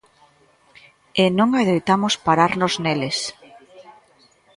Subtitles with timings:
[1.23, 3.17] E non adoitamos pararnos neles.